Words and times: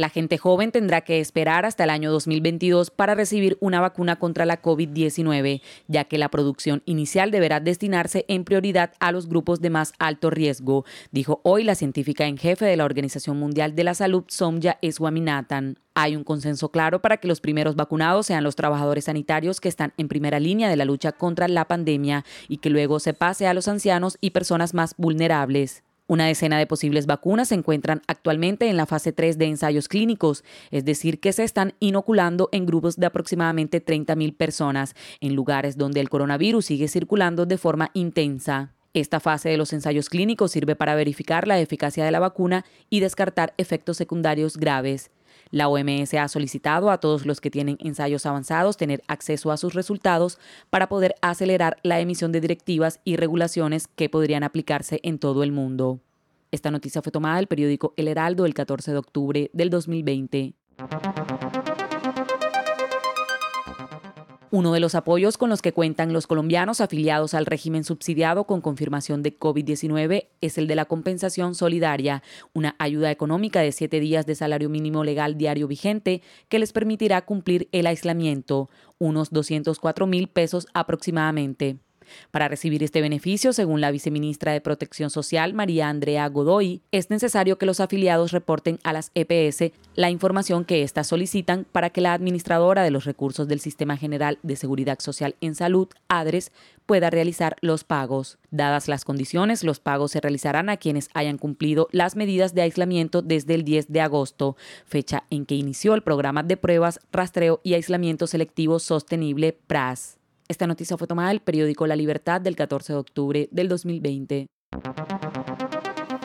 La 0.00 0.08
gente 0.08 0.38
joven 0.38 0.72
tendrá 0.72 1.02
que 1.02 1.20
esperar 1.20 1.66
hasta 1.66 1.84
el 1.84 1.90
año 1.90 2.10
2022 2.10 2.90
para 2.90 3.14
recibir 3.14 3.58
una 3.60 3.82
vacuna 3.82 4.16
contra 4.16 4.46
la 4.46 4.62
COVID-19, 4.62 5.60
ya 5.88 6.04
que 6.04 6.16
la 6.16 6.30
producción 6.30 6.82
inicial 6.86 7.30
deberá 7.30 7.60
destinarse 7.60 8.24
en 8.26 8.44
prioridad 8.44 8.94
a 8.98 9.12
los 9.12 9.28
grupos 9.28 9.60
de 9.60 9.68
más 9.68 9.92
alto 9.98 10.30
riesgo, 10.30 10.86
dijo 11.12 11.42
hoy 11.44 11.64
la 11.64 11.74
científica 11.74 12.24
en 12.24 12.38
jefe 12.38 12.64
de 12.64 12.78
la 12.78 12.86
Organización 12.86 13.38
Mundial 13.38 13.74
de 13.74 13.84
la 13.84 13.92
Salud, 13.92 14.24
Somya 14.28 14.78
Eswaminathan. 14.80 15.76
Hay 15.92 16.16
un 16.16 16.24
consenso 16.24 16.70
claro 16.70 17.02
para 17.02 17.18
que 17.18 17.28
los 17.28 17.42
primeros 17.42 17.76
vacunados 17.76 18.24
sean 18.24 18.42
los 18.42 18.56
trabajadores 18.56 19.04
sanitarios 19.04 19.60
que 19.60 19.68
están 19.68 19.92
en 19.98 20.08
primera 20.08 20.40
línea 20.40 20.70
de 20.70 20.76
la 20.76 20.86
lucha 20.86 21.12
contra 21.12 21.46
la 21.46 21.68
pandemia 21.68 22.24
y 22.48 22.56
que 22.56 22.70
luego 22.70 23.00
se 23.00 23.12
pase 23.12 23.46
a 23.46 23.52
los 23.52 23.68
ancianos 23.68 24.16
y 24.22 24.30
personas 24.30 24.72
más 24.72 24.94
vulnerables. 24.96 25.82
Una 26.10 26.26
decena 26.26 26.58
de 26.58 26.66
posibles 26.66 27.06
vacunas 27.06 27.50
se 27.50 27.54
encuentran 27.54 28.02
actualmente 28.08 28.68
en 28.68 28.76
la 28.76 28.84
fase 28.84 29.12
3 29.12 29.38
de 29.38 29.44
ensayos 29.44 29.86
clínicos, 29.86 30.42
es 30.72 30.84
decir, 30.84 31.20
que 31.20 31.32
se 31.32 31.44
están 31.44 31.74
inoculando 31.78 32.48
en 32.50 32.66
grupos 32.66 32.96
de 32.96 33.06
aproximadamente 33.06 33.80
30.000 33.80 34.36
personas, 34.36 34.96
en 35.20 35.36
lugares 35.36 35.76
donde 35.76 36.00
el 36.00 36.08
coronavirus 36.08 36.66
sigue 36.66 36.88
circulando 36.88 37.46
de 37.46 37.58
forma 37.58 37.92
intensa. 37.94 38.74
Esta 38.92 39.20
fase 39.20 39.50
de 39.50 39.56
los 39.56 39.72
ensayos 39.72 40.08
clínicos 40.08 40.50
sirve 40.50 40.74
para 40.74 40.96
verificar 40.96 41.46
la 41.46 41.60
eficacia 41.60 42.04
de 42.04 42.10
la 42.10 42.18
vacuna 42.18 42.64
y 42.88 42.98
descartar 42.98 43.54
efectos 43.56 43.96
secundarios 43.96 44.56
graves. 44.56 45.12
La 45.50 45.68
OMS 45.68 46.14
ha 46.14 46.28
solicitado 46.28 46.90
a 46.90 46.98
todos 46.98 47.26
los 47.26 47.40
que 47.40 47.50
tienen 47.50 47.76
ensayos 47.80 48.24
avanzados 48.24 48.76
tener 48.76 49.02
acceso 49.08 49.50
a 49.50 49.56
sus 49.56 49.74
resultados 49.74 50.38
para 50.70 50.88
poder 50.88 51.16
acelerar 51.22 51.78
la 51.82 51.98
emisión 51.98 52.30
de 52.30 52.40
directivas 52.40 53.00
y 53.04 53.16
regulaciones 53.16 53.88
que 53.88 54.08
podrían 54.08 54.44
aplicarse 54.44 55.00
en 55.02 55.18
todo 55.18 55.42
el 55.42 55.50
mundo. 55.50 56.00
Esta 56.52 56.70
noticia 56.70 57.02
fue 57.02 57.12
tomada 57.12 57.36
del 57.36 57.46
periódico 57.48 57.94
El 57.96 58.08
Heraldo 58.08 58.46
el 58.46 58.54
14 58.54 58.92
de 58.92 58.98
octubre 58.98 59.50
del 59.52 59.70
2020. 59.70 60.54
Uno 64.52 64.72
de 64.72 64.80
los 64.80 64.96
apoyos 64.96 65.38
con 65.38 65.48
los 65.48 65.62
que 65.62 65.72
cuentan 65.72 66.12
los 66.12 66.26
colombianos 66.26 66.80
afiliados 66.80 67.34
al 67.34 67.46
régimen 67.46 67.84
subsidiado 67.84 68.44
con 68.44 68.60
confirmación 68.60 69.22
de 69.22 69.38
COVID-19 69.38 70.26
es 70.40 70.58
el 70.58 70.66
de 70.66 70.74
la 70.74 70.86
compensación 70.86 71.54
solidaria, 71.54 72.24
una 72.52 72.74
ayuda 72.80 73.12
económica 73.12 73.60
de 73.60 73.70
siete 73.70 74.00
días 74.00 74.26
de 74.26 74.34
salario 74.34 74.68
mínimo 74.68 75.04
legal 75.04 75.38
diario 75.38 75.68
vigente 75.68 76.20
que 76.48 76.58
les 76.58 76.72
permitirá 76.72 77.24
cumplir 77.24 77.68
el 77.70 77.86
aislamiento, 77.86 78.70
unos 78.98 79.30
204 79.30 80.08
mil 80.08 80.26
pesos 80.26 80.66
aproximadamente. 80.74 81.78
Para 82.30 82.48
recibir 82.48 82.82
este 82.82 83.00
beneficio, 83.00 83.52
según 83.52 83.80
la 83.80 83.90
viceministra 83.90 84.52
de 84.52 84.60
Protección 84.60 85.10
Social, 85.10 85.54
María 85.54 85.88
Andrea 85.88 86.28
Godoy, 86.28 86.82
es 86.92 87.10
necesario 87.10 87.58
que 87.58 87.66
los 87.66 87.80
afiliados 87.80 88.32
reporten 88.32 88.78
a 88.84 88.92
las 88.92 89.10
EPS 89.14 89.72
la 89.94 90.10
información 90.10 90.64
que 90.64 90.82
éstas 90.82 91.06
solicitan 91.06 91.66
para 91.70 91.90
que 91.90 92.00
la 92.00 92.12
administradora 92.12 92.82
de 92.82 92.90
los 92.90 93.04
recursos 93.04 93.48
del 93.48 93.60
Sistema 93.60 93.96
General 93.96 94.38
de 94.42 94.56
Seguridad 94.56 94.98
Social 95.00 95.36
en 95.40 95.54
Salud, 95.54 95.88
ADRES, 96.08 96.52
pueda 96.86 97.10
realizar 97.10 97.56
los 97.60 97.84
pagos. 97.84 98.38
Dadas 98.50 98.88
las 98.88 99.04
condiciones, 99.04 99.62
los 99.62 99.78
pagos 99.78 100.10
se 100.12 100.20
realizarán 100.20 100.68
a 100.68 100.76
quienes 100.76 101.08
hayan 101.14 101.38
cumplido 101.38 101.88
las 101.92 102.16
medidas 102.16 102.54
de 102.54 102.62
aislamiento 102.62 103.22
desde 103.22 103.54
el 103.54 103.64
10 103.64 103.92
de 103.92 104.00
agosto, 104.00 104.56
fecha 104.86 105.24
en 105.30 105.46
que 105.46 105.54
inició 105.54 105.94
el 105.94 106.02
programa 106.02 106.42
de 106.42 106.56
pruebas, 106.56 107.00
rastreo 107.12 107.60
y 107.62 107.74
aislamiento 107.74 108.26
selectivo 108.26 108.78
sostenible 108.78 109.56
PRAS. 109.66 110.19
Esta 110.50 110.66
noticia 110.66 110.96
fue 110.96 111.06
tomada 111.06 111.28
del 111.28 111.38
periódico 111.38 111.86
La 111.86 111.94
Libertad 111.94 112.40
del 112.40 112.56
14 112.56 112.94
de 112.94 112.98
octubre 112.98 113.48
del 113.52 113.68
2020. 113.68 114.48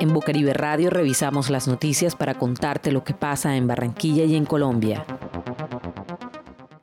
En 0.00 0.14
Bucaribe 0.14 0.54
Radio 0.54 0.88
revisamos 0.88 1.50
las 1.50 1.68
noticias 1.68 2.16
para 2.16 2.38
contarte 2.38 2.90
lo 2.90 3.04
que 3.04 3.12
pasa 3.12 3.54
en 3.54 3.66
Barranquilla 3.66 4.24
y 4.24 4.34
en 4.34 4.46
Colombia. 4.46 5.04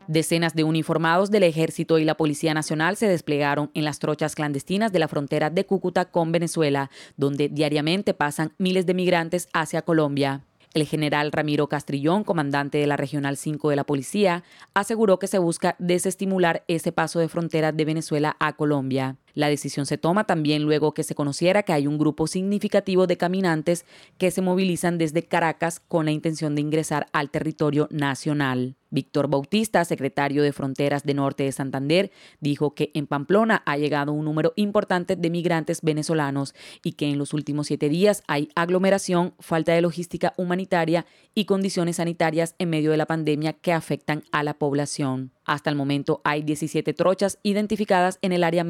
Decenas 0.07 0.53
de 0.53 0.65
uniformados 0.65 1.31
del 1.31 1.41
Ejército 1.41 1.97
y 1.97 2.05
la 2.05 2.15
Policía 2.15 2.53
Nacional 2.53 2.95
se 2.95 3.07
desplegaron 3.07 3.71
en 3.73 3.85
las 3.85 3.97
trochas 3.97 4.35
clandestinas 4.35 4.91
de 4.91 4.99
la 4.99 5.07
frontera 5.07 5.49
de 5.49 5.65
Cúcuta 5.65 6.05
con 6.05 6.31
Venezuela, 6.31 6.91
donde 7.17 7.49
diariamente 7.49 8.13
pasan 8.13 8.53
miles 8.59 8.85
de 8.85 8.93
migrantes 8.93 9.49
hacia 9.51 9.81
Colombia. 9.81 10.45
El 10.73 10.85
general 10.85 11.31
Ramiro 11.33 11.67
Castrillón, 11.67 12.23
comandante 12.23 12.77
de 12.77 12.87
la 12.87 12.95
Regional 12.95 13.35
5 13.35 13.69
de 13.69 13.75
la 13.75 13.83
Policía, 13.83 14.43
aseguró 14.73 15.19
que 15.19 15.27
se 15.27 15.37
busca 15.37 15.75
desestimular 15.79 16.63
ese 16.67 16.93
paso 16.93 17.19
de 17.19 17.27
frontera 17.27 17.73
de 17.73 17.83
Venezuela 17.83 18.37
a 18.39 18.53
Colombia. 18.53 19.17
La 19.33 19.49
decisión 19.49 19.85
se 19.85 19.97
toma 19.97 20.25
también 20.25 20.63
luego 20.63 20.93
que 20.93 21.03
se 21.03 21.15
conociera 21.15 21.63
que 21.63 21.73
hay 21.73 21.87
un 21.87 21.97
grupo 21.97 22.27
significativo 22.27 23.07
de 23.07 23.17
caminantes 23.17 23.85
que 24.17 24.31
se 24.31 24.41
movilizan 24.41 24.97
desde 24.97 25.23
Caracas 25.23 25.79
con 25.79 26.05
la 26.05 26.11
intención 26.11 26.55
de 26.55 26.61
ingresar 26.61 27.07
al 27.13 27.29
territorio 27.29 27.87
nacional. 27.91 28.75
Víctor 28.91 29.29
Bautista, 29.29 29.83
secretario 29.85 30.43
de 30.43 30.51
Fronteras 30.51 31.03
de 31.03 31.13
Norte 31.13 31.43
de 31.43 31.51
Santander, 31.53 32.11
dijo 32.41 32.75
que 32.75 32.91
en 32.93 33.07
Pamplona 33.07 33.63
ha 33.65 33.77
llegado 33.77 34.11
un 34.11 34.25
número 34.25 34.51
importante 34.57 35.15
de 35.15 35.29
migrantes 35.29 35.81
venezolanos 35.81 36.53
y 36.83 36.93
que 36.93 37.09
en 37.09 37.17
los 37.17 37.33
últimos 37.33 37.67
siete 37.67 37.87
días 37.87 38.21
hay 38.27 38.49
aglomeración, 38.53 39.33
falta 39.39 39.73
de 39.73 39.81
logística 39.81 40.33
humanitaria 40.37 41.05
y 41.33 41.45
condiciones 41.45 41.95
sanitarias 41.95 42.55
en 42.59 42.69
medio 42.69 42.91
de 42.91 42.97
la 42.97 43.05
pandemia 43.05 43.53
que 43.53 43.71
afectan 43.71 44.23
a 44.31 44.43
la 44.43 44.55
población. 44.55 45.31
Hasta 45.45 45.69
el 45.69 45.75
momento 45.75 46.21
hay 46.23 46.43
17 46.43 46.93
trochas 46.93 47.39
identificadas 47.43 48.19
en 48.21 48.33
el 48.33 48.43
área 48.43 48.63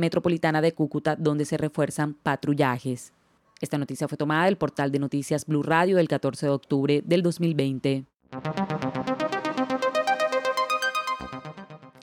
de 0.60 0.74
Cúcuta 0.74 1.16
donde 1.16 1.46
se 1.46 1.56
refuerzan 1.56 2.16
patrullajes. 2.16 3.14
Esta 3.62 3.78
noticia 3.78 4.08
fue 4.08 4.18
tomada 4.18 4.46
del 4.46 4.58
portal 4.58 4.92
de 4.92 5.00
noticias 5.00 5.46
Blue 5.46 5.64
Radio 5.64 5.98
del 5.98 6.08
14 6.08 6.48
de 6.48 6.52
octubre 6.52 7.02
del 7.06 7.22
2020. 7.22 8.06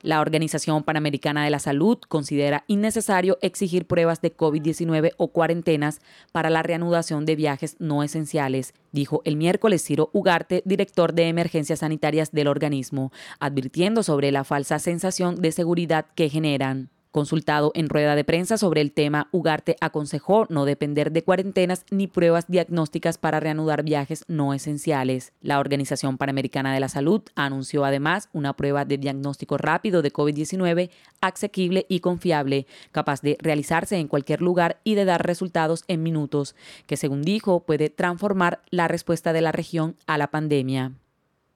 La 0.03 0.21
Organización 0.21 0.85
Panamericana 0.85 1.45
de 1.45 1.51
la 1.51 1.59
Salud 1.59 1.99
considera 2.09 2.65
innecesario 2.69 3.37
exigir 3.43 3.87
pruebas 3.87 4.23
de 4.23 4.35
COVID-19 4.35 5.13
o 5.17 5.29
cuarentenas 5.29 6.01
para 6.31 6.51
la 6.51 6.63
reanudación 6.63 7.27
de 7.27 7.35
viajes 7.35 7.77
no 7.81 8.05
esenciales, 8.05 8.75
dijo 8.93 9.23
el 9.25 9.37
miércoles 9.37 9.85
Ciro 9.85 10.09
Ugarte, 10.13 10.63
director 10.65 11.13
de 11.13 11.29
emergencias 11.29 11.81
sanitarias 11.81 12.31
del 12.31 12.47
organismo, 12.47 13.13
advirtiendo 13.41 14.05
sobre 14.05 14.31
la 14.31 14.45
falsa 14.45 14.79
sensación 14.79 15.43
de 15.43 15.51
seguridad 15.53 16.07
que 16.15 16.29
generan. 16.29 16.91
Consultado 17.11 17.73
en 17.75 17.89
rueda 17.89 18.15
de 18.17 18.25
prensa 18.25 18.59
sobre 18.59 18.83
el 18.83 18.93
tema, 18.93 19.29
Ugarte 19.33 19.77
aconsejó 19.81 20.47
no 20.51 20.67
depender 20.67 21.11
de 21.11 21.25
cuarentenas 21.25 21.87
ni 21.91 22.07
pruebas 22.07 22.47
diagnósticas 22.49 23.17
para 23.17 23.41
reanudar 23.41 23.83
viajes 23.83 24.25
no 24.29 24.53
esenciales. 24.53 25.33
La 25.41 25.59
Organización 25.59 26.19
Panamericana 26.19 26.75
de 26.75 26.81
la 26.81 26.91
Salud 26.91 27.23
anunció 27.35 27.87
además 27.87 28.29
una 28.35 28.55
prueba 28.55 28.85
de 28.85 28.99
diagnóstico 28.99 29.57
rápido 29.57 30.03
de 30.03 30.13
COVID-19 30.13 30.91
asequible 31.23 31.87
y 31.89 32.01
confiable, 32.01 32.67
capaz 32.93 33.23
de 33.23 33.39
realizarse 33.41 33.97
en 33.97 34.09
cualquier 34.09 34.43
lugar 34.43 34.79
y 34.85 34.95
de 34.95 35.07
dar 35.07 35.27
resultados 35.27 35.85
en 35.89 36.03
minutos, 36.03 36.55
que 36.87 36.99
según 36.99 37.23
dijo 37.23 37.61
puede 37.61 37.89
transformar 37.89 38.61
la 38.71 38.87
respuesta 38.87 39.33
de 39.33 39.41
la 39.41 39.53
región 39.53 39.97
a 40.07 40.19
la 40.19 40.31
pandemia. 40.31 40.93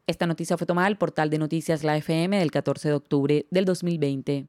Esta 0.06 0.26
noticia 0.26 0.56
fue 0.56 0.66
tomada 0.66 0.88
del 0.88 0.96
portal 0.96 1.30
de 1.30 1.38
noticias 1.38 1.84
La 1.84 1.96
FM 1.96 2.38
del 2.38 2.50
14 2.50 2.88
de 2.88 2.94
octubre 2.94 3.46
del 3.50 3.64
2020. 3.64 4.48